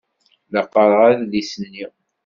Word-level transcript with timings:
La 0.51 0.61
qqaṛeɣ 0.65 1.01
adlis-nni. 1.11 1.85